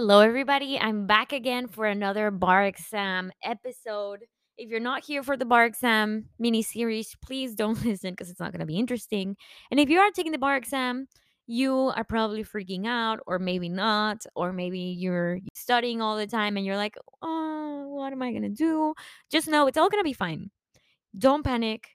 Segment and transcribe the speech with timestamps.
[0.00, 0.78] Hello, everybody.
[0.78, 4.20] I'm back again for another bar exam episode.
[4.56, 8.40] If you're not here for the bar exam mini series, please don't listen because it's
[8.40, 9.36] not going to be interesting.
[9.70, 11.06] And if you are taking the bar exam,
[11.46, 16.56] you are probably freaking out, or maybe not, or maybe you're studying all the time
[16.56, 18.94] and you're like, oh, what am I going to do?
[19.30, 20.50] Just know it's all going to be fine.
[21.18, 21.88] Don't panic.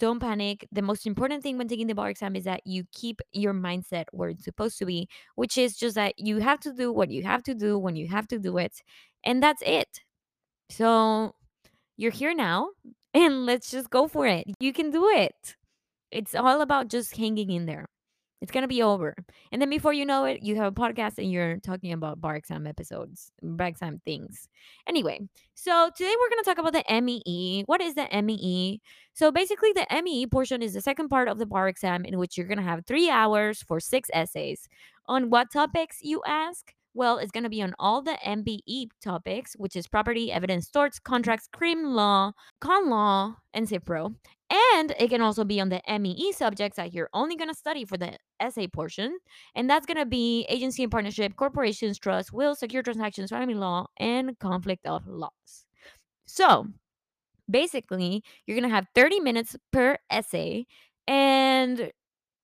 [0.00, 0.66] Don't panic.
[0.72, 4.06] The most important thing when taking the bar exam is that you keep your mindset
[4.12, 7.22] where it's supposed to be, which is just that you have to do what you
[7.22, 8.82] have to do when you have to do it.
[9.24, 10.00] And that's it.
[10.70, 11.34] So
[11.98, 12.70] you're here now,
[13.14, 14.46] and let's just go for it.
[14.58, 15.56] You can do it.
[16.10, 17.86] It's all about just hanging in there.
[18.40, 19.14] It's gonna be over.
[19.52, 22.36] And then before you know it, you have a podcast and you're talking about bar
[22.36, 24.48] exam episodes, bar exam things.
[24.86, 25.20] Anyway,
[25.54, 27.64] so today we're gonna talk about the MEE.
[27.66, 28.80] What is the MEE?
[29.12, 32.38] So basically, the MEE portion is the second part of the bar exam in which
[32.38, 34.68] you're gonna have three hours for six essays.
[35.06, 36.72] On what topics, you ask?
[36.94, 40.98] Well, it's going to be on all the MBE topics, which is property, evidence, torts,
[40.98, 44.14] contracts, crim law, con law, and CivPro.
[44.50, 47.84] And it can also be on the MEE subjects that you're only going to study
[47.84, 49.18] for the essay portion.
[49.54, 53.86] And that's going to be agency and partnership, corporations, trust, will, secure transactions, family law,
[53.98, 55.66] and conflict of laws.
[56.26, 56.66] So
[57.48, 60.66] basically, you're going to have 30 minutes per essay.
[61.06, 61.92] And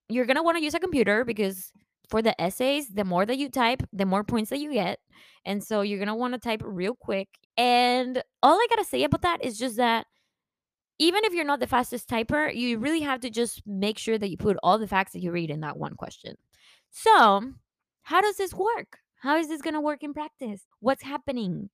[0.09, 1.73] you're going to want to use a computer because
[2.09, 4.99] for the essays, the more that you type, the more points that you get.
[5.45, 7.29] And so you're going to want to type real quick.
[7.57, 10.07] And all I got to say about that is just that
[10.99, 14.31] even if you're not the fastest typer, you really have to just make sure that
[14.31, 16.37] you put all the facts that you read in that one question.
[16.91, 17.53] So,
[18.03, 18.99] how does this work?
[19.17, 20.67] How is this going to work in practice?
[20.81, 21.71] What's happening?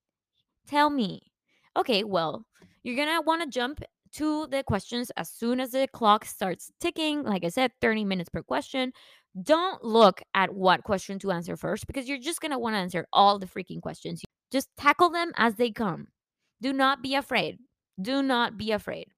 [0.67, 1.33] Tell me.
[1.77, 2.47] Okay, well,
[2.83, 3.83] you're going to want to jump
[4.15, 7.23] to the questions as soon as the clock starts ticking.
[7.23, 8.93] Like I said, 30 minutes per question.
[9.43, 12.79] Don't look at what question to answer first because you're just going to want to
[12.79, 14.23] answer all the freaking questions.
[14.51, 16.09] Just tackle them as they come.
[16.61, 17.59] Do not be afraid.
[18.01, 19.09] Do not be afraid.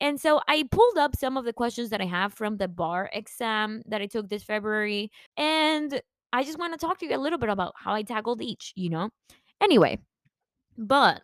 [0.00, 3.10] And so I pulled up some of the questions that I have from the bar
[3.12, 5.10] exam that I took this February.
[5.36, 6.00] And
[6.32, 8.72] I just want to talk to you a little bit about how I tackled each,
[8.76, 9.10] you know?
[9.60, 9.98] Anyway,
[10.76, 11.22] but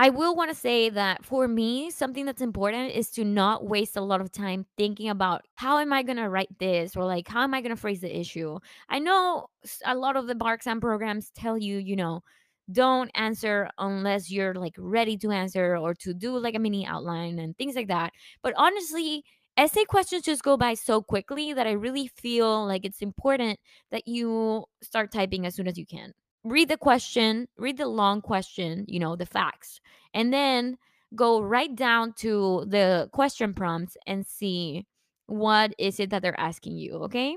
[0.00, 3.96] I will want to say that for me, something that's important is to not waste
[3.96, 7.26] a lot of time thinking about how am I going to write this or like
[7.26, 8.60] how am I going to phrase the issue.
[8.88, 9.48] I know
[9.84, 12.22] a lot of the bar exam programs tell you, you know,
[12.70, 17.38] don't answer unless you're like ready to answer or to do like a mini outline
[17.38, 18.12] and things like that.
[18.42, 19.24] But honestly,
[19.56, 23.58] essay questions just go by so quickly that I really feel like it's important
[23.90, 26.12] that you start typing as soon as you can
[26.44, 29.80] read the question, read the long question, you know, the facts,
[30.14, 30.78] and then
[31.14, 34.86] go right down to the question prompts and see
[35.26, 37.36] what is it that they're asking you, okay?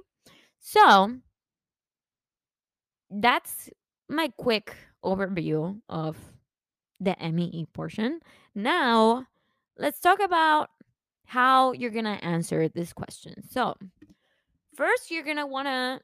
[0.59, 1.17] So,
[3.09, 3.69] that's
[4.09, 6.17] my quick overview of
[6.99, 8.19] the MEE portion.
[8.55, 9.25] Now,
[9.77, 10.69] let's talk about
[11.25, 13.35] how you're going to answer this question.
[13.49, 13.75] So,
[14.75, 16.01] first, you're going to want to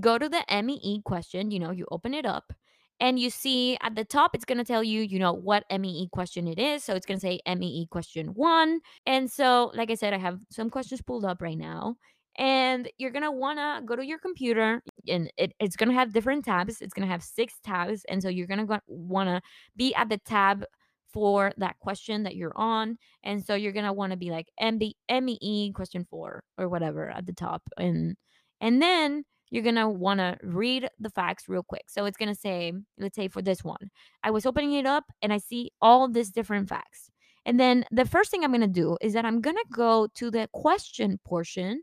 [0.00, 2.52] go to the MEE question, you know, you open it up
[3.00, 6.08] and you see at the top, it's going to tell you, you know, what MEE
[6.12, 6.82] question it is.
[6.82, 8.80] So it's going to say MEE question one.
[9.04, 11.96] And so, like I said, I have some questions pulled up right now.
[12.38, 16.80] And you're want to go to your computer and it, it's to have different tabs.
[16.80, 18.04] It's to have six tabs.
[18.08, 19.40] And so you're going to want to
[19.74, 20.64] be at the tab
[21.12, 22.98] for that question that you're on.
[23.22, 27.32] And so you're want to be like MB, MEE question four or whatever at the
[27.32, 27.62] top.
[27.78, 28.16] And,
[28.60, 31.84] and then you're going to want to read the facts real quick.
[31.88, 33.90] So it's going to say, let's say for this one,
[34.22, 37.10] I was opening it up and I see all these different facts.
[37.46, 40.08] And then the first thing I'm going to do is that I'm going to go
[40.16, 41.82] to the question portion.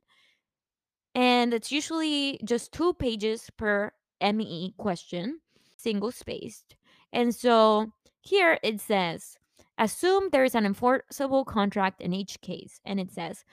[1.15, 3.91] And it's usually just two pages per
[4.21, 5.39] ME question,
[5.77, 6.75] single spaced.
[7.11, 7.91] And so
[8.21, 9.37] here it says,
[9.77, 12.79] assume there is an enforceable contract in each case.
[12.85, 13.45] And it says,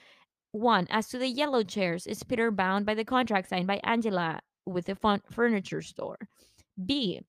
[0.51, 4.41] one, as to the yellow chairs, is Peter bound by the contract signed by Angela
[4.65, 6.17] with the furniture store?
[6.83, 7.21] B.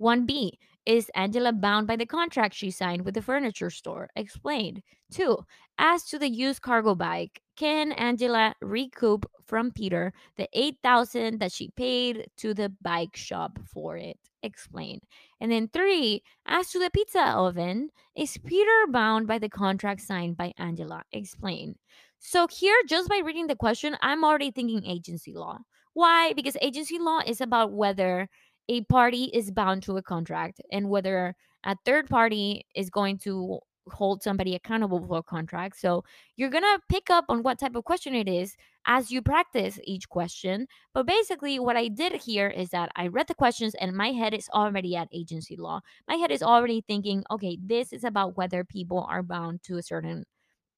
[0.00, 0.52] 1B,
[0.86, 4.08] is Angela bound by the contract she signed with the furniture store?
[4.16, 4.82] Explained.
[5.12, 5.38] 2.
[5.78, 11.70] As to the used cargo bike, can Angela recoup from Peter the 8000 that she
[11.76, 14.18] paid to the bike shop for it?
[14.42, 15.02] Explained.
[15.40, 16.22] And then 3.
[16.46, 21.02] As to the pizza oven, is Peter bound by the contract signed by Angela?
[21.12, 21.76] Explained.
[22.18, 25.58] So here, just by reading the question, I'm already thinking agency law.
[25.92, 26.32] Why?
[26.34, 28.28] Because agency law is about whether
[28.68, 31.34] a party is bound to a contract and whether
[31.64, 35.78] a third party is going to hold somebody accountable for a contract.
[35.78, 36.04] So
[36.36, 39.78] you're going to pick up on what type of question it is as you practice
[39.84, 40.66] each question.
[40.94, 44.34] But basically, what I did here is that I read the questions and my head
[44.34, 45.80] is already at agency law.
[46.08, 49.82] My head is already thinking, okay, this is about whether people are bound to a
[49.82, 50.24] certain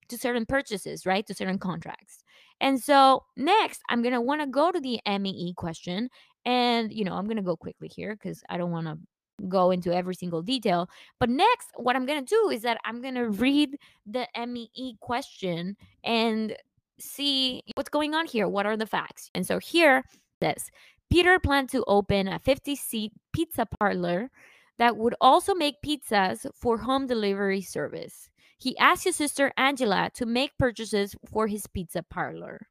[0.08, 1.26] to certain purchases, right?
[1.26, 2.22] To certain contracts.
[2.60, 6.10] And so next, I'm going to want to go to the MEE question.
[6.44, 8.98] And, you know, I'm going to go quickly here because I don't want to
[9.48, 10.88] go into every single detail.
[11.18, 14.96] But next, what I'm going to do is that I'm going to read the MEE
[15.00, 16.56] question and
[16.98, 18.48] see what's going on here.
[18.48, 19.30] What are the facts?
[19.34, 20.04] And so here,
[20.40, 20.70] this
[21.10, 24.30] Peter planned to open a 50 seat pizza parlor
[24.78, 28.30] that would also make pizzas for home delivery service.
[28.58, 32.66] He asked his sister Angela to make purchases for his pizza parlor.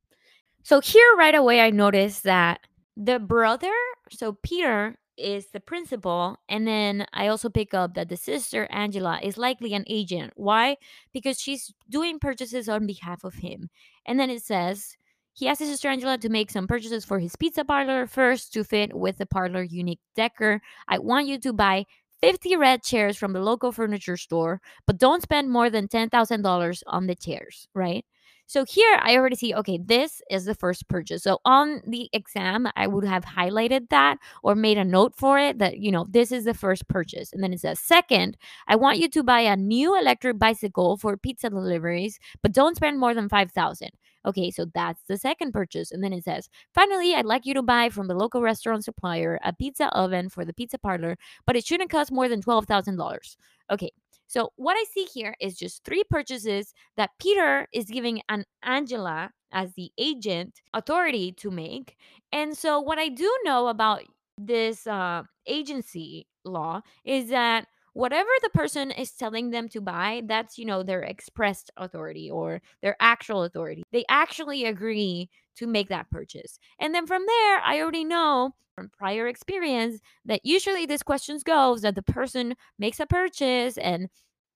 [0.63, 2.62] So here right away I noticed that
[2.97, 3.73] the brother,
[4.09, 9.19] so Peter is the principal and then I also pick up that the sister Angela
[9.21, 10.33] is likely an agent.
[10.35, 10.77] Why?
[11.13, 13.69] Because she's doing purchases on behalf of him.
[14.05, 14.97] And then it says
[15.33, 18.63] he asked his sister Angela to make some purchases for his pizza parlor first to
[18.63, 20.61] fit with the parlor unique decor.
[20.87, 21.85] I want you to buy
[22.21, 27.07] 50 red chairs from the local furniture store, but don't spend more than $10,000 on
[27.07, 28.05] the chairs, right?
[28.51, 31.24] So here I already see, okay, this is the first purchase.
[31.24, 35.57] So on the exam, I would have highlighted that or made a note for it
[35.59, 37.31] that, you know, this is the first purchase.
[37.31, 38.36] And then it says, second,
[38.68, 43.00] I want you to buy a new electric bicycle for pizza deliveries, but don't spend
[43.00, 43.89] more than 5000
[44.25, 45.94] Okay, so that's the second purchase.
[45.94, 49.39] And then it says, finally, I'd like you to buy from the local restaurant supplier
[49.45, 53.38] a pizza oven for the pizza parlor, but it shouldn't cost more than $12,000.
[53.71, 53.92] Okay,
[54.31, 59.31] so what I see here is just three purchases that Peter is giving an Angela
[59.51, 61.98] as the agent authority to make.
[62.31, 64.04] And so what I do know about
[64.38, 70.57] this uh, agency law is that whatever the person is telling them to buy, that's,
[70.57, 73.83] you know, their expressed authority or their actual authority.
[73.92, 76.59] They actually agree to make that purchase.
[76.80, 81.81] And then from there, I already know from prior experience that usually this questions goes
[81.81, 84.09] that the person makes a purchase and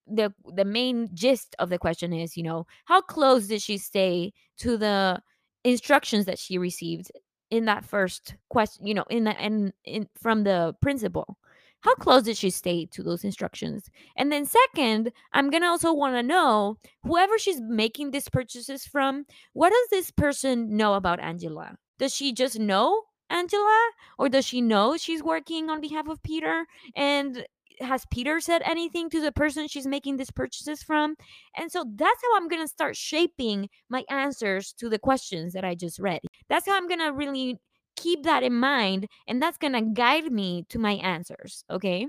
[0.07, 4.33] the the main gist of the question is, you know, how close did she stay
[4.57, 5.19] to the
[5.63, 7.12] instructions that she received
[7.50, 11.38] in that first question, you know, in the and in from the principal?
[11.85, 13.91] How close did she stay to those instructions?
[14.17, 19.69] And then, second, I'm gonna also wanna know whoever she's making these purchases from, what
[19.69, 21.77] does this person know about Angela?
[21.99, 23.89] Does she just know Angela?
[24.17, 26.65] Or does she know she's working on behalf of Peter?
[26.95, 27.45] And
[27.79, 31.15] has Peter said anything to the person she's making these purchases from?
[31.55, 35.63] And so that's how I'm going to start shaping my answers to the questions that
[35.63, 36.21] I just read.
[36.49, 37.59] That's how I'm going to really
[37.95, 42.07] keep that in mind and that's going to guide me to my answers okay?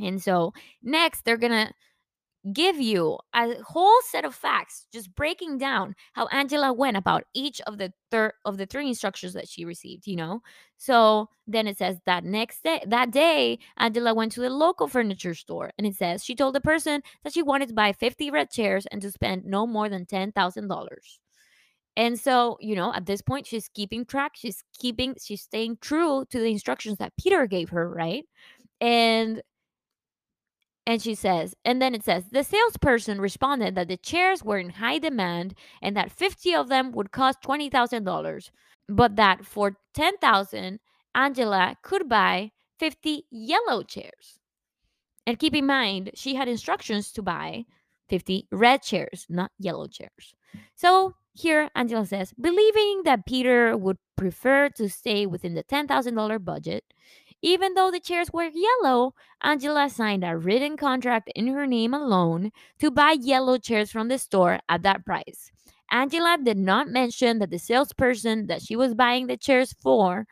[0.00, 0.52] And so
[0.82, 1.72] next they're going to
[2.52, 7.60] give you a whole set of facts just breaking down how angela went about each
[7.62, 10.42] of the third of the three instructions that she received you know?
[10.76, 15.34] So then it says that next day that day angela went to the local furniture
[15.34, 18.50] store and it says she told the person that she wanted to buy 50 red
[18.50, 20.88] chairs and to spend no more than $10000
[21.96, 24.32] and so, you know, at this point, she's keeping track.
[24.34, 28.24] She's keeping, she's staying true to the instructions that Peter gave her, right?
[28.80, 29.42] And
[30.86, 34.68] and she says, and then it says, the salesperson responded that the chairs were in
[34.68, 38.50] high demand and that 50 of them would cost $20,000,
[38.90, 40.80] but that for 10,000,
[41.14, 44.40] Angela could buy 50 yellow chairs.
[45.26, 47.64] And keep in mind, she had instructions to buy
[48.10, 50.34] 50 red chairs, not yellow chairs.
[50.74, 56.84] So here, Angela says, believing that Peter would prefer to stay within the $10,000 budget,
[57.42, 62.52] even though the chairs were yellow, Angela signed a written contract in her name alone
[62.78, 65.50] to buy yellow chairs from the store at that price.
[65.90, 70.26] Angela did not mention that the salesperson that she was buying the chairs for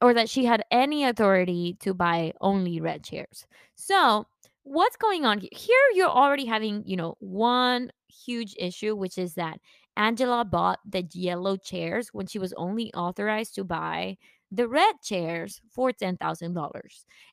[0.00, 3.46] or that she had any authority to buy only red chairs.
[3.74, 4.26] So,
[4.62, 5.50] what's going on here?
[5.52, 9.58] Here you're already having, you know, one huge issue which is that
[9.96, 14.16] Angela bought the yellow chairs when she was only authorized to buy
[14.50, 16.80] the red chairs for $10,000.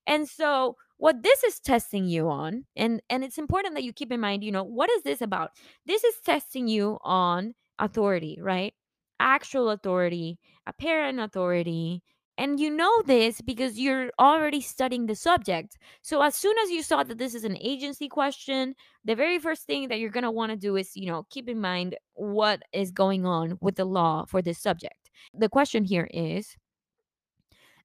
[0.08, 4.12] And so what this is testing you on and and it's important that you keep
[4.12, 5.52] in mind, you know, what is this about?
[5.86, 8.74] This is testing you on authority, right?
[9.20, 12.04] Actual authority, apparent authority,
[12.38, 15.78] and you know this because you're already studying the subject.
[16.02, 19.64] So as soon as you saw that this is an agency question, the very first
[19.64, 22.62] thing that you're going to want to do is, you know, keep in mind what
[22.74, 25.10] is going on with the law for this subject.
[25.34, 26.56] The question here is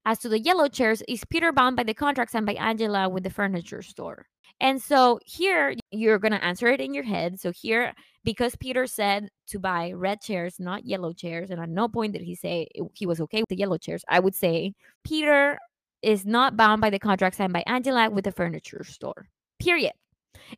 [0.07, 3.23] As to the yellow chairs, is Peter bound by the contract signed by Angela with
[3.23, 4.25] the furniture store?
[4.61, 7.41] And so here you're going to answer it in your head.
[7.41, 11.89] So here, because Peter said to buy red chairs, not yellow chairs, and at no
[11.89, 15.59] point did he say he was okay with the yellow chairs, I would say Peter
[16.01, 19.27] is not bound by the contract signed by Angela with the furniture store.
[19.59, 19.91] Period.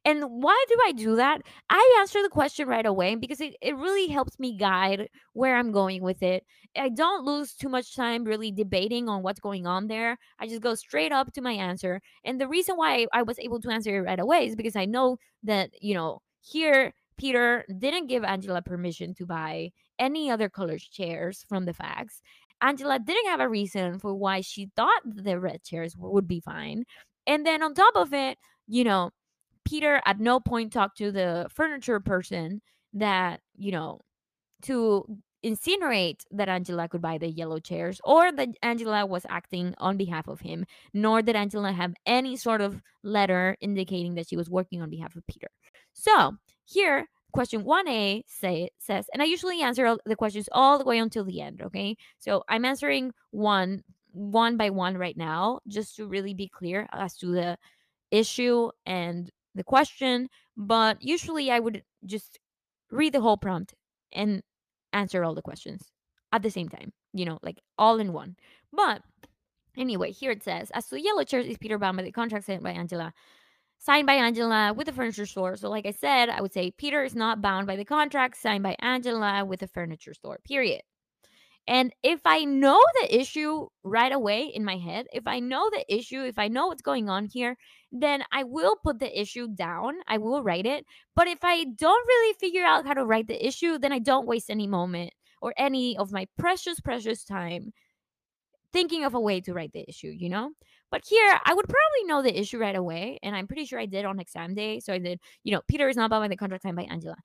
[0.06, 1.42] And why do I do that?
[1.70, 5.72] I answer the question right away because it, it really helps me guide where I'm
[5.72, 6.46] going with it.
[6.78, 10.18] I don't lose too much time really debating on what's going on there.
[10.40, 12.02] I just go straight up to my answer.
[12.24, 14.86] And the reason why I was able to answer it right away is because I
[14.86, 20.80] know that, you know, here Peter didn't give Angela permission to buy any other colored
[20.80, 22.22] chairs from the facts.
[22.62, 26.86] Angela didn't have a reason for why she thought the red chairs would be fine.
[27.28, 29.12] And then on top of it, you know,
[29.70, 32.62] Peter at no point talked to the furniture person
[32.94, 34.02] that, you know,
[34.64, 35.06] to
[35.44, 40.28] insinuate that Angela could buy the yellow chairs or that Angela was acting on behalf
[40.28, 44.82] of him, nor did Angela have any sort of letter indicating that she was working
[44.82, 45.48] on behalf of Peter.
[45.94, 46.36] So
[46.66, 51.24] here, question 1a say, says, and I usually answer the questions all the way until
[51.24, 51.96] the end, okay?
[52.18, 57.16] So I'm answering one one by one right now just to really be clear as
[57.18, 57.56] to the
[58.10, 62.40] issue and the question, but usually I would just
[62.90, 63.76] read the whole prompt
[64.12, 64.42] and
[64.94, 65.92] answer all the questions
[66.32, 68.36] at the same time, you know, like all in one.
[68.74, 69.04] But
[69.78, 72.64] anyway, here it says, as to yellow chairs is Peter bound by the contract signed
[72.64, 73.14] by Angela,
[73.78, 75.56] signed by Angela with the furniture store.
[75.58, 78.64] So, like I said, I would say Peter is not bound by the contract signed
[78.64, 80.40] by Angela with the furniture store.
[80.44, 80.82] Period.
[81.70, 85.86] And if I know the issue right away in my head, if I know the
[85.88, 87.56] issue, if I know what's going on here,
[87.92, 89.98] then I will put the issue down.
[90.08, 90.84] I will write it.
[91.16, 94.26] But if I don't really figure out how to write the issue, then I don't
[94.26, 97.72] waste any moment or any of my precious, precious time
[98.74, 100.50] thinking of a way to write the issue, you know?
[100.90, 103.20] But here, I would probably know the issue right away.
[103.22, 104.80] And I'm pretty sure I did on exam day.
[104.80, 107.18] So I did, you know, Peter is not bound by the contract signed by Angela.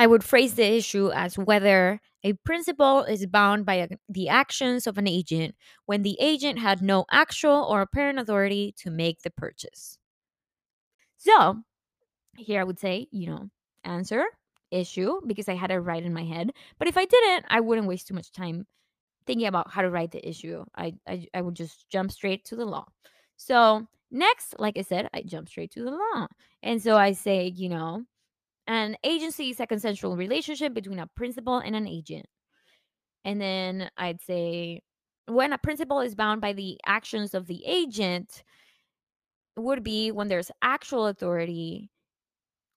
[0.00, 4.96] I would phrase the issue as whether a principal is bound by the actions of
[4.96, 5.54] an agent
[5.84, 9.98] when the agent had no actual or apparent authority to make the purchase.
[11.18, 11.58] So,
[12.38, 13.50] here I would say, you know,
[13.84, 14.24] answer,
[14.70, 16.52] issue, because I had it right in my head.
[16.78, 18.66] But if I didn't, I wouldn't waste too much time
[19.26, 20.64] thinking about how to write the issue.
[20.74, 22.86] I, I, I would just jump straight to the law.
[23.36, 26.26] So, next, like I said, I jump straight to the law.
[26.62, 28.04] And so I say, you know,
[28.70, 32.26] an agency is a consensual relationship between a principal and an agent.
[33.24, 34.82] And then I'd say
[35.26, 38.44] when a principal is bound by the actions of the agent
[39.56, 41.90] would be when there's actual authority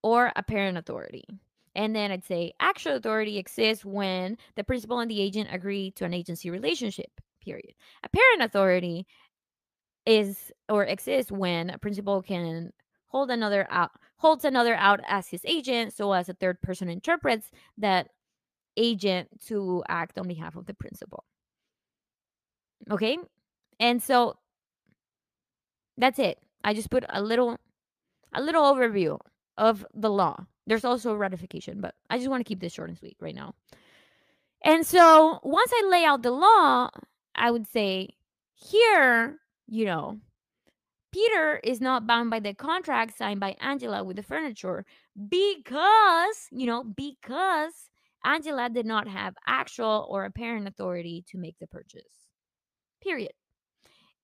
[0.02, 1.26] or apparent authority.
[1.76, 6.06] And then I'd say actual authority exists when the principal and the agent agree to
[6.06, 7.76] an agency relationship, period.
[8.04, 9.06] Apparent authority
[10.08, 12.72] is or exists when a principal can
[13.14, 17.52] hold another out holds another out as his agent so as a third person interprets
[17.78, 18.10] that
[18.76, 21.24] agent to act on behalf of the principal.
[22.90, 23.18] Okay?
[23.80, 24.38] And so
[25.98, 26.40] that's it.
[26.64, 27.60] I just put a little
[28.34, 29.20] a little overview
[29.58, 30.48] of the law.
[30.66, 33.54] There's also ratification but i just want to keep this short and sweet right now.
[34.64, 36.90] And so once i lay out the law
[37.36, 38.10] i would say
[38.56, 40.20] here you know
[41.14, 44.84] Peter is not bound by the contract signed by Angela with the furniture
[45.30, 47.90] because, you know, because
[48.26, 52.02] Angela did not have actual or apparent authority to make the purchase.
[53.02, 53.34] Period.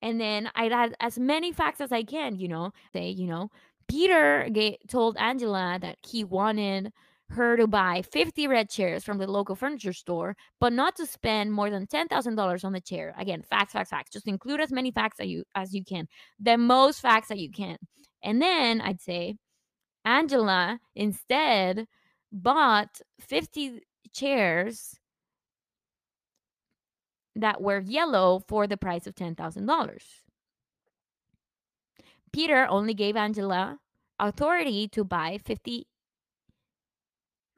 [0.01, 3.51] And then I'd add as many facts as I can, you know, say, you know,
[3.87, 4.47] Peter
[4.87, 6.91] told Angela that he wanted
[7.31, 11.53] her to buy 50 red chairs from the local furniture store, but not to spend
[11.53, 13.13] more than $10,000 on the chair.
[13.17, 14.11] Again, facts, facts, facts.
[14.11, 16.07] Just include as many facts as you as you can.
[16.39, 17.77] The most facts that you can.
[18.23, 19.35] And then I'd say
[20.05, 21.87] Angela instead
[22.31, 23.81] bought 50
[24.13, 24.99] chairs
[27.35, 29.99] that were yellow for the price of $10,000.
[32.31, 33.77] Peter only gave Angela
[34.19, 35.87] authority to buy 50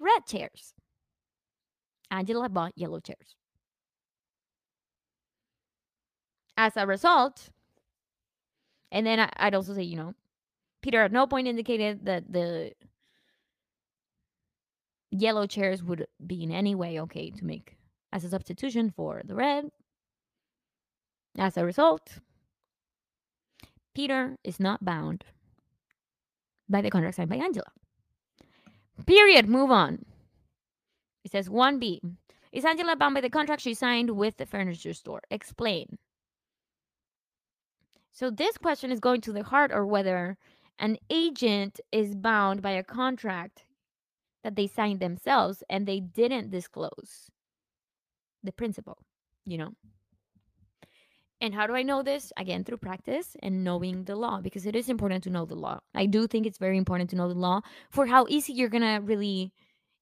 [0.01, 0.73] red chairs.
[2.09, 3.35] Angela bought yellow chairs.
[6.57, 7.49] As a result,
[8.91, 10.13] and then I, would also say, you know,
[10.81, 12.73] Peter at no point indicated that the
[15.11, 17.77] yellow chairs would be in any way okay to make
[18.11, 19.65] as a substitution for the red.
[21.37, 22.19] As a result,
[23.95, 25.23] Peter is not bound
[26.67, 27.71] by the contract signed by Angela.
[29.05, 29.47] Period.
[29.47, 30.05] Move on.
[31.23, 31.99] It says 1B.
[32.51, 35.21] Is Angela bound by the contract she signed with the furniture store?
[35.31, 35.97] Explain.
[38.11, 40.37] So this question is going to the heart or whether
[40.79, 43.63] an agent is bound by a contract
[44.43, 47.29] that they signed themselves and they didn't disclose
[48.43, 48.97] the principal,
[49.45, 49.71] you know.
[51.41, 52.31] And how do I know this?
[52.37, 55.79] Again, through practice and knowing the law, because it is important to know the law.
[55.95, 58.83] I do think it's very important to know the law for how easy you're going
[58.83, 59.51] to really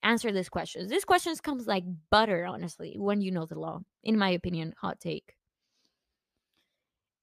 [0.04, 0.90] answer these questions.
[0.90, 5.00] These questions comes like butter, honestly, when you know the law, in my opinion, hot
[5.00, 5.34] take.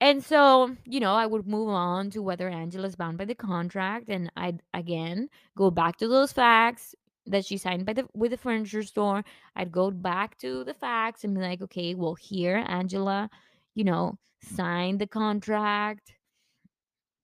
[0.01, 4.09] And so, you know, I would move on to whether Angela's bound by the contract.
[4.09, 6.95] And I'd again go back to those facts
[7.27, 9.25] that she signed by the with the furniture store.
[9.57, 13.31] I'd go back to the facts and be like, okay, well, here Angela,
[13.77, 16.15] you know, signed the contract.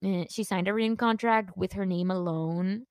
[0.05, 2.87] Eh, She signed a written contract with her name alone.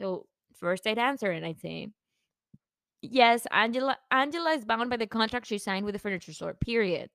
[0.00, 1.88] So first I'd answer and I'd say,
[3.02, 6.54] Yes, Angela Angela is bound by the contract she signed with the furniture store.
[6.54, 7.10] Period.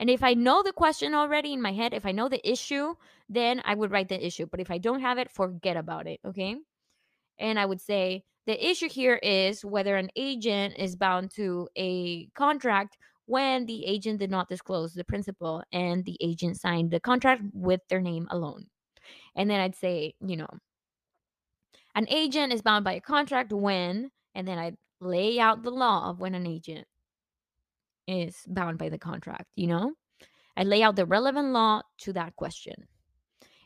[0.00, 2.94] And if I know the question already in my head, if I know the issue,
[3.28, 4.46] then I would write the issue.
[4.46, 6.20] But if I don't have it, forget about it.
[6.24, 6.56] Okay.
[7.38, 12.26] And I would say the issue here is whether an agent is bound to a
[12.34, 17.42] contract when the agent did not disclose the principal and the agent signed the contract
[17.52, 18.66] with their name alone.
[19.36, 20.48] And then I'd say, you know,
[21.94, 26.10] an agent is bound by a contract when, and then I'd lay out the law
[26.10, 26.86] of when an agent
[28.06, 29.94] is bound by the contract, you know?
[30.56, 32.74] I lay out the relevant law to that question.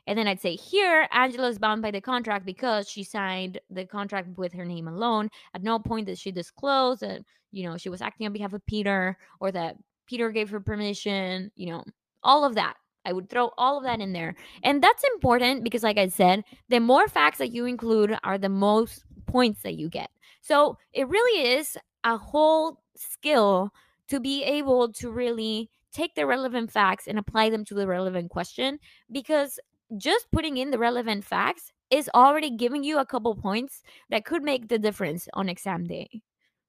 [0.06, 3.84] And then I'd say here, Angela is bound by the contract because she signed the
[3.84, 5.30] contract with her name alone.
[5.54, 8.64] At no point did she disclose that, you know, she was acting on behalf of
[8.66, 11.84] Peter or that Peter gave her permission, you know,
[12.22, 12.74] all of that.
[13.04, 14.34] I would throw all of that in there.
[14.62, 18.48] And that's important because, like I said, the more facts that you include are the
[18.48, 20.10] most points that you get.
[20.40, 23.72] So it really is a whole skill
[24.08, 28.30] to be able to really take the relevant facts and apply them to the relevant
[28.30, 28.78] question
[29.10, 29.58] because
[29.96, 34.42] just putting in the relevant facts is already giving you a couple points that could
[34.42, 36.08] make the difference on exam day.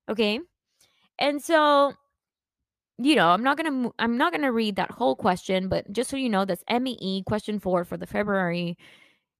[0.09, 0.39] Okay?
[1.19, 1.93] And so,
[2.97, 5.91] you know, I'm not going to I'm not going to read that whole question, but
[5.91, 8.77] just so you know, that's MEE question 4 for the February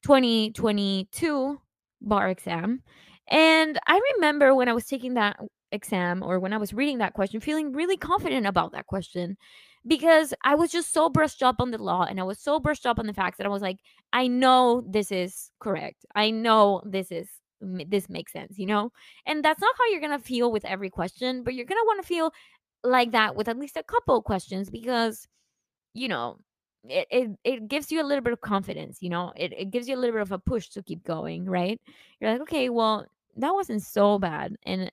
[0.04, 1.62] 2022
[2.02, 2.82] bar exam.
[3.30, 5.38] And I remember when I was taking that
[5.72, 9.38] exam or when I was reading that question, feeling really confident about that question
[9.88, 12.86] because I was just so brushed up on the law and I was so brushed
[12.86, 13.78] up on the facts that I was like,
[14.14, 16.06] I know this is correct.
[16.16, 17.28] I know this is
[17.62, 18.92] this makes sense, you know?
[19.26, 21.88] And that's not how you're going to feel with every question, but you're going to
[21.88, 22.32] want to feel
[22.84, 25.28] like that with at least a couple questions because
[25.94, 26.38] you know
[26.86, 29.88] it, it it gives you a little bit of confidence you know it, it gives
[29.90, 31.82] you a little bit of a push to keep going right
[32.20, 34.92] you're like okay well that wasn't so bad and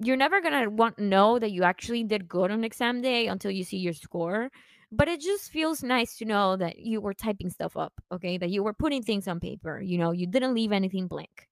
[0.00, 3.64] you're never gonna want know that you actually did good on exam day until you
[3.64, 4.50] see your score
[4.90, 8.38] but it just feels nice to know that you were typing stuff up okay?
[8.38, 10.12] That you were putting things on paper you know?
[10.12, 11.48] You didn't leave anything blank.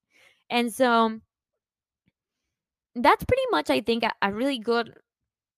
[0.49, 1.19] And so
[2.95, 4.93] that's pretty much i think a, a really good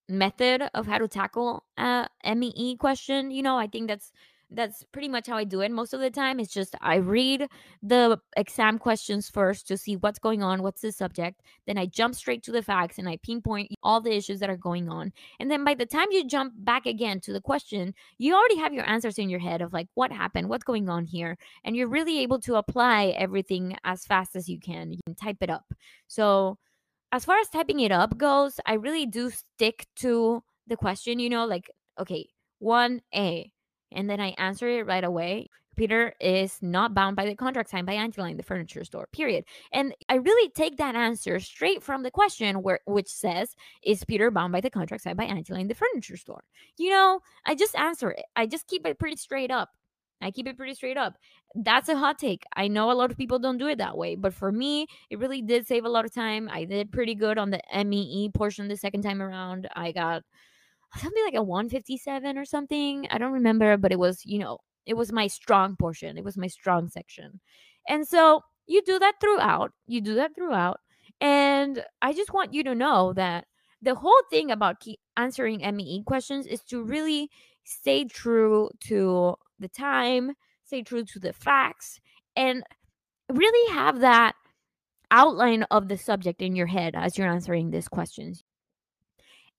[0.09, 3.31] method of how to tackle a MEE question.
[3.31, 4.11] You know, I think that's
[4.51, 6.39] that's pretty much how I do it most of the time.
[6.39, 7.47] It's just I read
[7.83, 11.41] the exam questions first to see what's going on, what's the subject.
[11.67, 14.57] Then I jump straight to the facts and I pinpoint all the issues that are
[14.57, 15.11] going on.
[15.39, 18.73] And then by the time you jump back again to the question, you already have
[18.73, 21.37] your answers in your head of like what happened, what's going on here.
[21.63, 24.91] And you're really able to apply everything as fast as you can.
[24.91, 25.73] You can type it up.
[26.07, 26.57] So
[27.11, 31.29] as far as typing it up goes, I really do stick to the question, you
[31.29, 32.29] know, like, okay,
[32.61, 33.51] 1A,
[33.91, 35.49] and then I answer it right away.
[35.75, 39.45] Peter is not bound by the contract signed by Angela in the furniture store, period.
[39.71, 44.29] And I really take that answer straight from the question where which says, is Peter
[44.29, 46.43] bound by the contract signed by Angela in the furniture store?
[46.77, 48.25] You know, I just answer it.
[48.35, 49.69] I just keep it pretty straight up.
[50.21, 51.15] I keep it pretty straight up.
[51.55, 52.43] That's a hot take.
[52.57, 55.17] I know a lot of people don't do it that way, but for me, it
[55.17, 56.49] really did save a lot of time.
[56.51, 59.69] I did pretty good on the MEE portion the second time around.
[59.77, 60.23] I got
[60.97, 63.07] something like a 157 or something.
[63.11, 66.17] I don't remember, but it was, you know, it was my strong portion.
[66.17, 67.39] It was my strong section.
[67.87, 69.71] And so you do that throughout.
[69.87, 70.79] You do that throughout.
[71.21, 73.45] And I just want you to know that
[73.81, 74.83] the whole thing about
[75.17, 77.29] answering MEE questions is to really
[77.63, 81.99] stay true to the time, stay true to the facts,
[82.35, 82.63] and
[83.31, 84.35] really have that
[85.11, 88.43] outline of the subject in your head as you're answering these questions.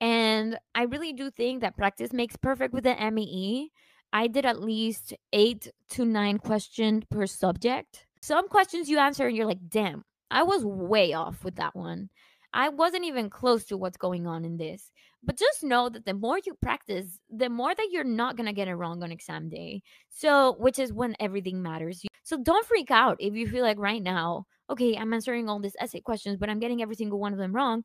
[0.01, 3.71] And I really do think that practice makes perfect with the MEE.
[4.13, 8.07] I did at least eight to nine questions per subject.
[8.23, 12.09] Some questions you answer and you're like, damn, I was way off with that one.
[12.53, 14.91] I wasn't even close to what's going on in this.
[15.23, 18.55] But just know that the more you practice, the more that you're not going to
[18.55, 19.83] get it wrong on exam day.
[20.09, 22.03] So, which is when everything matters.
[22.23, 25.77] So, don't freak out if you feel like right now, okay, I'm answering all these
[25.79, 27.83] essay questions, but I'm getting every single one of them wrong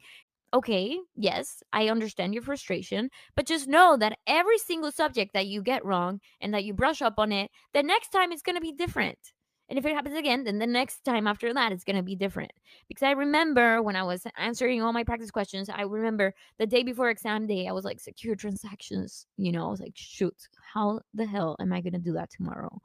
[0.55, 5.61] okay, yes, I understand your frustration, but just know that every single subject that you
[5.61, 8.61] get wrong and that you brush up on it, the next time it's going to
[8.61, 9.19] be different.
[9.67, 12.15] And if it happens again, then the next time after that, it's going to be
[12.15, 12.51] different.
[12.87, 16.83] Because I remember when I was answering all my practice questions, I remember the day
[16.83, 19.25] before exam day, I was like, secure transactions.
[19.37, 20.35] You know, I was like, shoot,
[20.73, 22.79] how the hell am I going to do that tomorrow?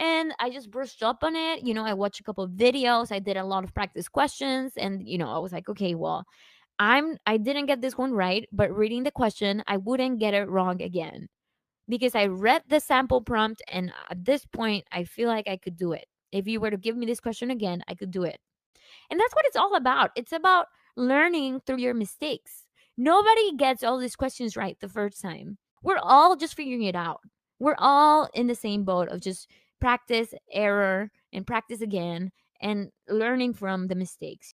[0.00, 1.62] And I just brushed up on it.
[1.62, 4.72] You know, I watched a couple of videos, I did a lot of practice questions,
[4.76, 6.24] and, you know, I was like, okay, well,
[6.78, 10.48] I'm I didn't get this one right, but reading the question, I wouldn't get it
[10.48, 11.28] wrong again.
[11.88, 15.76] Because I read the sample prompt and at this point I feel like I could
[15.76, 16.06] do it.
[16.32, 18.38] If you were to give me this question again, I could do it.
[19.10, 20.10] And that's what it's all about.
[20.14, 22.66] It's about learning through your mistakes.
[22.96, 25.56] Nobody gets all these questions right the first time.
[25.82, 27.20] We're all just figuring it out.
[27.58, 29.48] We're all in the same boat of just
[29.80, 34.54] practice, error, and practice again and learning from the mistakes.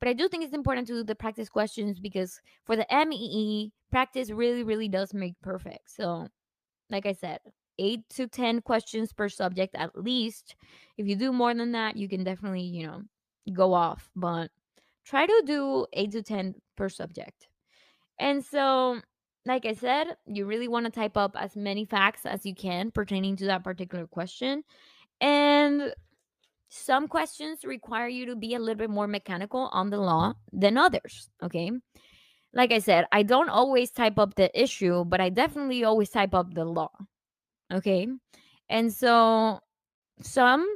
[0.00, 3.72] But I do think it's important to do the practice questions because for the MEE,
[3.90, 5.90] practice really, really does make perfect.
[5.90, 6.28] So,
[6.90, 7.40] like I said,
[7.78, 10.56] eight to 10 questions per subject at least.
[10.96, 13.02] If you do more than that, you can definitely, you know,
[13.52, 14.10] go off.
[14.14, 14.50] But
[15.04, 17.48] try to do eight to 10 per subject.
[18.18, 19.00] And so,
[19.44, 22.90] like I said, you really want to type up as many facts as you can
[22.90, 24.62] pertaining to that particular question.
[25.20, 25.94] And
[26.68, 30.76] some questions require you to be a little bit more mechanical on the law than
[30.76, 31.28] others.
[31.42, 31.70] Okay.
[32.52, 36.34] Like I said, I don't always type up the issue, but I definitely always type
[36.34, 36.90] up the law.
[37.72, 38.08] Okay.
[38.68, 39.60] And so
[40.20, 40.66] some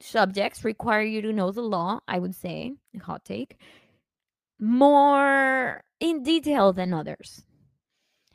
[0.00, 3.56] subjects require you to know the law, I would say, hot take,
[4.60, 7.44] more in detail than others.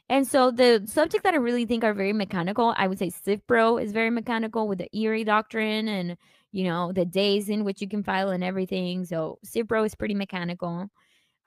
[0.09, 3.81] And so the subjects that I really think are very mechanical, I would say CivPro
[3.81, 6.17] is very mechanical with the Erie doctrine and
[6.53, 9.03] you know, the days in which you can file and everything.
[9.05, 10.87] So CivPro is pretty mechanical.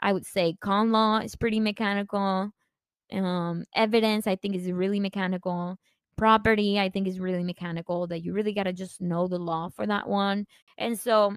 [0.01, 2.51] I would say con law is pretty mechanical.
[3.12, 5.79] Um, evidence, I think, is really mechanical.
[6.16, 8.09] Property, I think, is really mechanical.
[8.09, 10.45] That you really got to just know the law for that one.
[10.77, 11.37] And so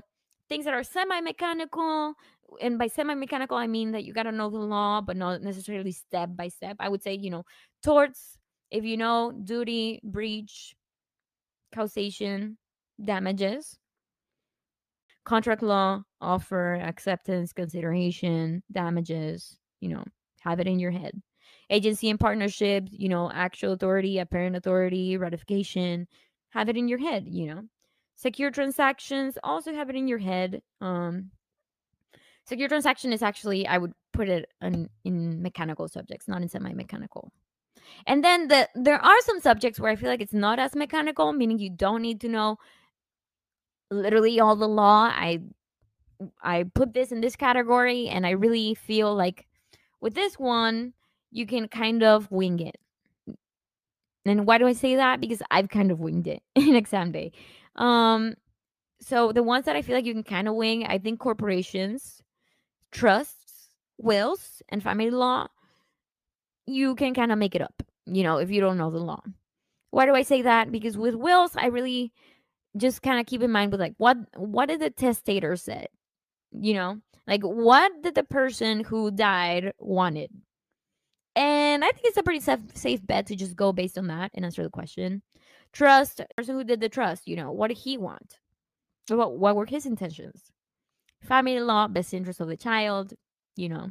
[0.50, 2.16] things that are semi mechanical,
[2.60, 5.44] and by semi mechanical, I mean that you got to know the law, but not
[5.44, 6.78] necessarily step by step.
[6.80, 7.44] I would say, you know,
[7.84, 8.40] torts,
[8.72, 10.76] if you know duty, breach,
[11.72, 12.58] causation,
[13.04, 13.78] damages,
[15.26, 20.04] contract law, offer, acceptance, consideration, damages, you know,
[20.42, 21.22] have it in your head.
[21.70, 26.08] Agency and partnership, you know, actual authority, apparent authority, ratification,
[26.50, 27.64] have it in your head, you know.
[28.16, 30.62] Secure transactions, also have it in your head.
[30.82, 31.32] Um,
[32.46, 36.74] secure transaction is actually, I would put it in, in mechanical subjects, not in semi
[36.74, 37.32] mechanical.
[38.06, 41.34] And then the there are some subjects where I feel like it's not as mechanical,
[41.34, 42.58] meaning you don't need to know
[43.92, 45.10] literally all the law.
[45.12, 45.42] I
[46.42, 49.48] I put this in this category and I really feel like
[50.02, 50.94] with this one
[51.32, 52.78] you can kind of wing it.
[54.26, 55.22] And why do I say that?
[55.22, 57.32] Because I've kind of winged it in exam day.
[57.76, 58.36] Um
[59.02, 62.22] so the ones that I feel like you can kind of wing, I think corporations,
[62.92, 65.48] trusts, wills, and family law,
[66.66, 69.24] you can kind of make it up, you know, if you don't know the law.
[69.92, 70.72] Why do I say that?
[70.72, 72.12] Because with wills, I really
[72.78, 75.88] just kind of keep in mind with like what what did the testator say
[76.52, 80.32] you know like what did the person who died wanted?
[81.36, 84.32] And i think it's a pretty safe, safe bet to just go based on that
[84.34, 85.22] and answer the question.
[85.72, 88.40] Trust person who did the trust you know what did he want?
[89.10, 90.52] What, what were his intentions?
[91.22, 93.14] Family law best interest of the child
[93.56, 93.90] you know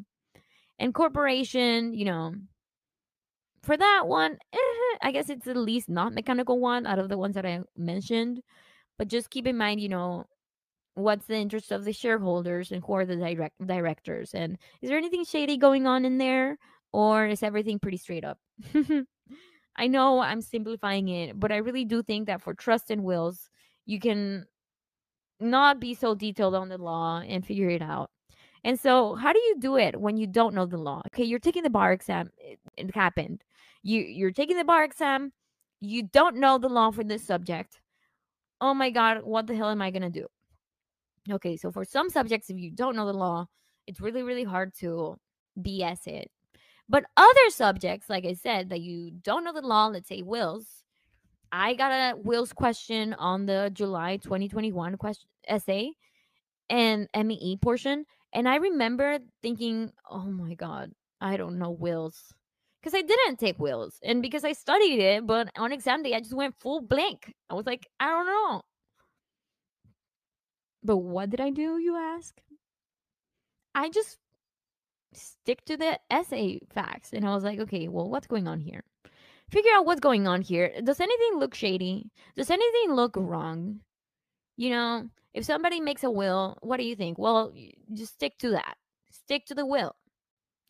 [0.78, 2.34] and corporation you know.
[3.62, 7.18] For that one eh, i guess it's the least not mechanical one out of the
[7.18, 8.42] ones that i mentioned
[8.98, 10.26] but just keep in mind, you know,
[10.94, 14.98] what's the interest of the shareholders and who are the direct directors and is there
[14.98, 16.58] anything shady going on in there
[16.92, 18.38] or is everything pretty straight up?
[19.76, 23.48] I know i'm simplifying it but i really do think that for trust and wills
[23.86, 24.44] you can
[25.40, 28.10] not be so detailed on the law and figure it out.
[28.64, 31.02] And so how do you do it when you don't know the law?
[31.06, 33.44] Okay you're taking the bar exam it, it happened.
[33.82, 35.32] You you're taking the bar exam
[35.80, 37.80] you don't know the law for this subject
[38.60, 40.26] oh my God, what the hell am I going to do?
[41.30, 43.46] Okay, so for some subjects, if you don't know the law,
[43.86, 45.16] it's really, really hard to
[45.58, 46.30] BS it.
[46.88, 50.84] But other subjects, like I said, that you don't know the law, let's say wills,
[51.52, 55.92] I got a wills question on the July 2021 question essay
[56.68, 62.34] and MEE portion, And I remember thinking, oh my God, I don't know wills.
[62.80, 63.98] Because I didn't take wills.
[64.02, 67.34] And because I studied it, but on exam day, I just went full blank.
[67.50, 68.62] I was like, I don't know.
[70.84, 72.40] But what did I do, you ask?
[73.74, 74.18] I just
[75.12, 77.12] stick to the essay facts.
[77.12, 78.84] And I was like, okay, well, what's going on here?
[79.50, 80.72] Figure out what's going on here.
[80.84, 82.10] Does anything look shady?
[82.36, 83.80] Does anything look wrong?
[84.56, 87.18] You know, if somebody makes a will, what do you think?
[87.18, 87.52] Well,
[87.92, 88.76] just stick to that.
[89.10, 89.94] Stick to the will.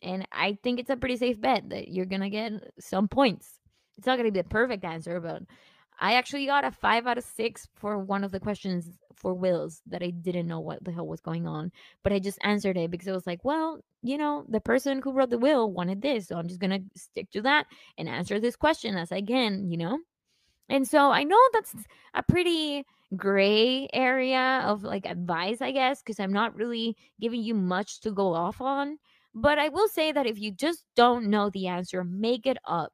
[0.01, 3.59] And I think it's a pretty safe bet that you're going to get some points.
[3.97, 5.43] It's not going to be the perfect answer, but
[5.99, 9.81] I actually got a five out of six for one of the questions for wills
[9.87, 11.71] that I didn't know what the hell was going on.
[12.03, 15.11] But I just answered it because it was like, well, you know, the person who
[15.11, 16.27] wrote the will wanted this.
[16.27, 17.65] So I'm just to stick to that
[17.97, 19.99] and answer this question as I can, you know?
[20.69, 21.75] And so I know that's
[22.13, 22.85] a pretty
[23.15, 28.11] gray area of like advice, I guess, because I'm not really giving you much to
[28.11, 28.99] go off on.
[29.41, 32.91] But I will say that if you just don't know the answer, make it up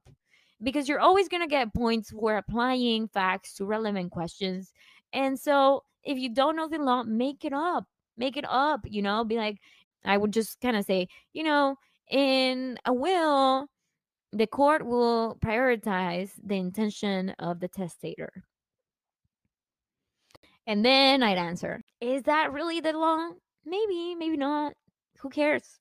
[0.62, 4.72] because you're always going to get points for applying facts to relevant questions.
[5.12, 7.86] And so if you don't know the law, make it up.
[8.16, 9.58] Make it up, you know, be like,
[10.04, 11.76] I would just kind of say, you know,
[12.08, 13.66] in a will,
[14.32, 18.44] the court will prioritize the intention of the testator.
[20.64, 23.30] And then I'd answer, is that really the law?
[23.64, 24.74] Maybe, maybe not.
[25.18, 25.80] Who cares?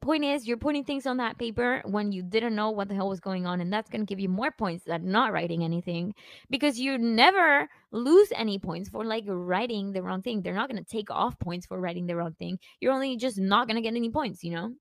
[0.00, 3.08] Point is you're putting things on that paper when you didn't know what the hell
[3.08, 6.14] was going on and that's going to give you more points than not writing anything
[6.48, 10.42] because you never lose any points for like writing the wrong thing.
[10.42, 12.58] They're not going to take off points for writing the wrong thing.
[12.80, 14.74] You're only just not going to get any points you know?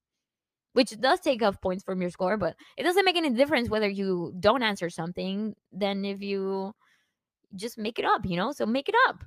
[0.73, 3.89] Which does take off points from your score but it doesn't make any difference whether
[3.89, 6.73] you don't answer something than if you
[7.55, 8.53] just make it up you know?
[8.53, 9.23] So make it up.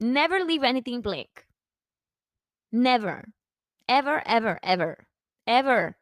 [0.00, 1.44] Never leave anything blank.
[2.70, 3.24] Never.
[3.90, 5.07] Ever ever ever
[5.48, 5.96] ever,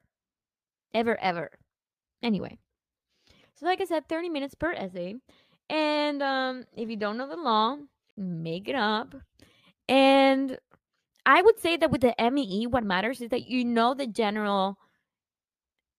[0.92, 1.50] ever, ever.
[2.22, 2.58] Anyway,
[3.54, 5.14] so like I said, 30 minutes per essay.
[5.70, 7.78] And um, if you don't know the law,
[8.16, 9.14] make it up.
[9.88, 10.58] And
[11.24, 14.78] I would say that with the MEE, what matters is that you know the general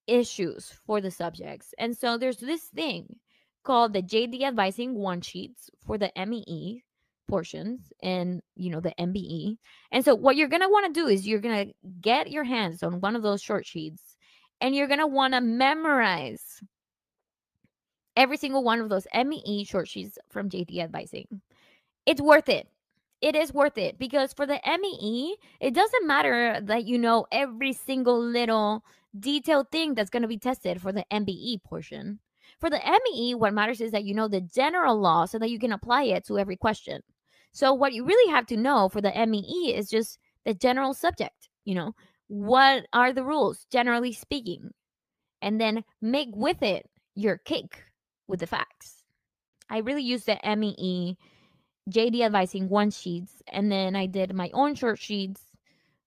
[0.05, 1.73] issues for the subjects.
[1.77, 3.17] And so there's this thing
[3.63, 6.83] called the JD advising one sheets for the MEE
[7.27, 9.57] portions and you know the MBE.
[9.91, 12.43] And so what you're going to want to do is you're going to get your
[12.43, 14.15] hands on one of those short sheets
[14.61, 16.61] and you're going to want to memorize
[18.15, 21.27] every single one of those ME short sheets from JD advising.
[22.05, 22.67] It's worth it.
[23.21, 27.73] It is worth it because for the MEE, it doesn't matter that you know every
[27.73, 28.83] single little
[29.19, 32.19] detailed thing that's going to be tested for the MBE portion.
[32.59, 35.59] For the MEE, what matters is that you know the general law so that you
[35.59, 37.01] can apply it to every question.
[37.57, 41.49] So what you really have to know for the MEE is just the general subject,
[41.65, 41.95] you know,
[42.27, 44.69] what are the rules generally speaking?
[45.41, 47.81] And then make with it your cake
[48.27, 49.01] with the facts.
[49.71, 51.17] I really used the MEE
[51.89, 55.41] JD advising one sheets and then I did my own short sheets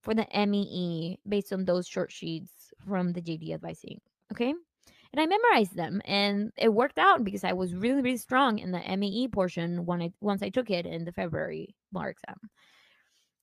[0.03, 2.53] for the MEE based on those short sheets
[2.87, 4.01] from the JD advising.
[4.31, 4.55] Okay?
[5.13, 8.71] And I memorized them, and it worked out because I was really, really strong in
[8.71, 12.39] the MEE portion when I once I took it in the February bar exam.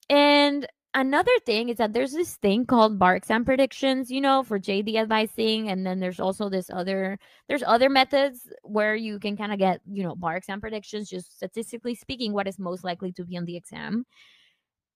[0.10, 4.60] And another thing is that there's this thing called bar exam predictions, you know, for
[4.60, 9.51] JD advising, and then there's also this other there's other methods where you can kind
[9.51, 13.25] of get, you know, bar exam predictions, just statistically speaking, what is most likely to
[13.25, 14.06] be on the exam.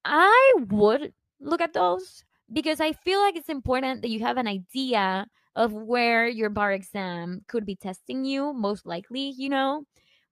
[0.06, 4.48] I would look at those because I feel like it's important that you have an
[4.48, 9.86] idea of where your bar exam could be testing you, most likely, you know.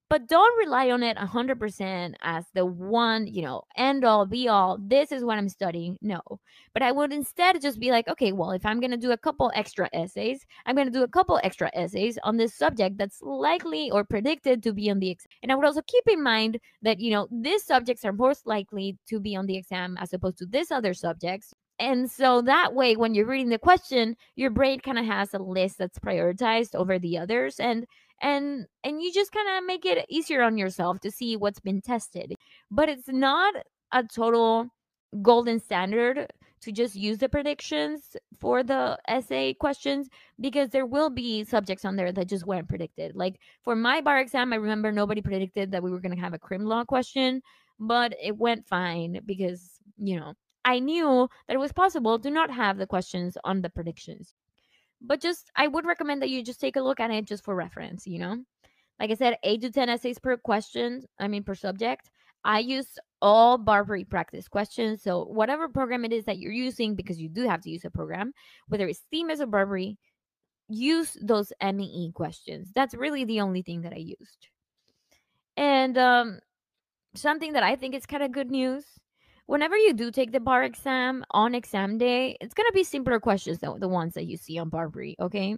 [0.10, 4.80] But don't rely on it 100% as the one, you know, end all be all.
[4.82, 6.00] This is what I'm studying.
[6.02, 6.20] No.
[6.74, 9.18] But I would instead just be like, okay, well, if I'm going to do a
[9.18, 13.22] couple extra essays, I'm going to do a couple extra essays on this subject that's
[13.22, 15.28] likely or predicted to be on the exam.
[15.44, 18.98] And I would also keep in mind that, you know, these subjects are most likely
[19.10, 21.54] to be on the exam as opposed to these other subjects.
[21.80, 25.40] And so that way, when you're reading the question, your brain kind of has a
[25.40, 27.86] list that's prioritized over the others, and
[28.22, 31.82] and and you just kind of make it easier on yourself to see what's been
[31.82, 32.36] tested.
[32.70, 33.56] But it's not
[33.94, 34.68] a total
[35.22, 36.28] golden standard
[36.62, 41.96] to just use the predictions for the essay questions because there will be subjects on
[41.96, 43.16] there that just weren't predicted.
[43.16, 46.34] Like for my bar exam, I remember nobody predicted that we were going to have
[46.34, 47.42] a crim law question,
[47.80, 50.34] but it went fine because, you know,
[50.70, 54.36] I knew that it was possible to not have the questions on the predictions.
[55.02, 57.56] But just, I would recommend that you just take a look at it just for
[57.56, 58.38] reference, you know?
[59.00, 62.12] Like I said, eight to 10 essays per question, I mean, per subject.
[62.44, 65.02] I use all BARBRI practice questions.
[65.02, 67.90] So whatever program it is that you're using, because you do have to use a
[67.90, 68.32] program,
[68.68, 69.98] whether it's Themis or BARBRI,
[70.68, 72.72] use those MEE questions.
[72.76, 74.50] That's really the only thing that I used.
[75.58, 76.40] And um,
[77.16, 78.86] something that I think is kind of good news.
[79.50, 83.60] Whenever you do take the bar exam on exam day, it's gonna be simpler questions
[83.60, 85.58] than the ones that you see on BARBRI, okay?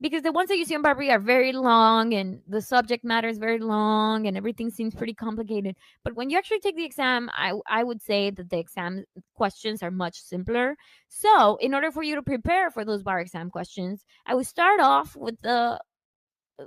[0.00, 3.28] because the ones that you see on BARBRI are very long and the subject matter
[3.28, 5.76] is very long and everything seems pretty complicated.
[6.04, 9.82] But when you actually take the exam, I, I would say that the exam questions
[9.82, 10.76] are much simpler.
[11.08, 14.80] So, in order for you to prepare for those bar exam questions, I would start
[14.80, 15.80] off with the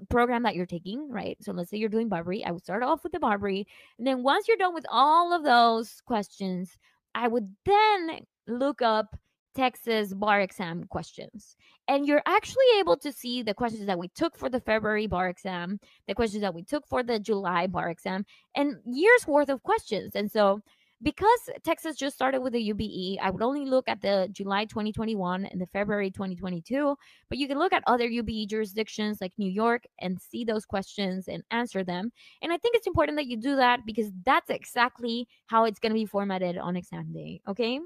[0.10, 1.38] program that you're taking, right?
[1.42, 2.46] So let's say you're doing BARBRI.
[2.46, 3.66] I would start off with the BARBRI.
[3.98, 6.78] And then once you're done with all of those questions,
[7.16, 9.18] I would then look up
[9.56, 11.56] Texas bar exam questions.
[11.88, 15.28] And you're actually able to see the questions that we took for the February bar
[15.28, 18.26] exam, the questions that we took for the July bar exam,
[18.56, 20.16] and years worth of questions.
[20.16, 20.62] And so
[21.02, 25.46] because Texas just started with the UBE, I would only look at the July 2021
[25.46, 26.96] and the February 2022,
[27.30, 31.28] but you can look at other UBE jurisdictions like New York and see those questions
[31.28, 32.12] and answer them.
[32.42, 35.92] And I think it's important that you do that because that's exactly how it's going
[35.92, 37.42] to be formatted on exam day.
[37.48, 37.80] Okay.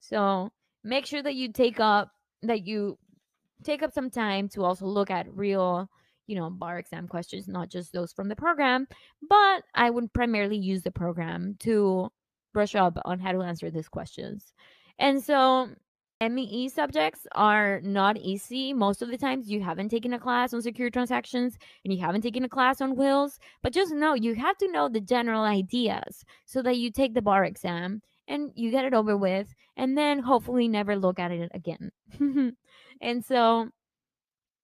[0.00, 0.50] So
[0.84, 2.10] make sure that you take up
[2.42, 2.96] that you
[3.64, 5.88] take up some time to also look at real
[6.26, 8.86] you know bar exam questions not just those from the program
[9.28, 12.08] but i would primarily use the program to
[12.52, 14.52] brush up on how to answer these questions
[14.98, 15.68] and so
[16.20, 18.72] MEE subjects are not easy.
[18.72, 22.22] Most of the times, you haven't taken a class on secure transactions and you haven't
[22.22, 26.24] taken a class on wills, but just know you have to know the general ideas
[26.44, 30.18] so that you take the bar exam and you get it over with and then
[30.18, 31.92] hopefully never look at it again.
[33.00, 33.68] and so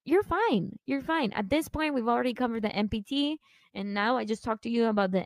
[0.03, 0.77] you're fine.
[0.85, 1.31] You're fine.
[1.31, 3.37] At this point, we've already covered the MPT,
[3.73, 5.21] and now I just talked to you about the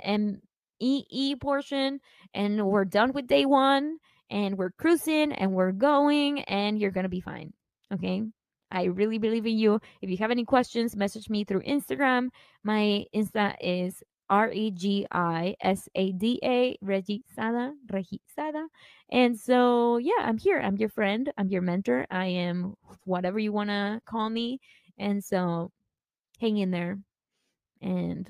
[0.82, 2.00] MEE portion,
[2.34, 3.98] and we're done with day one,
[4.30, 7.54] and we're cruising, and we're going, and you're gonna be fine.
[7.94, 8.24] Okay.
[8.72, 9.80] I really believe in you.
[10.02, 12.30] If you have any questions, message me through Instagram.
[12.64, 18.68] My Insta is R E G I S A D A, Regisada, Regisada.
[19.12, 20.60] And so, yeah, I'm here.
[20.60, 21.32] I'm your friend.
[21.38, 22.06] I'm your mentor.
[22.12, 24.60] I am whatever you want to call me.
[25.00, 25.72] And so,
[26.40, 27.00] hang in there.
[27.82, 28.30] And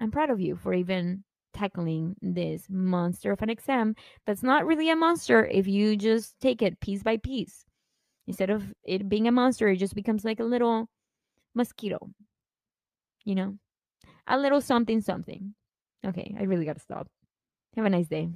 [0.00, 1.22] I'm proud of you for even
[1.56, 3.94] tackling this monster of an exam
[4.26, 7.64] that's not really a monster if you just take it piece by piece.
[8.26, 10.88] Instead of it being a monster, it just becomes like a little
[11.54, 12.10] mosquito,
[13.24, 13.56] you know?
[14.26, 15.54] a little something something.
[16.04, 17.08] Okay, I really got to stop.
[17.76, 18.30] Have a nice day.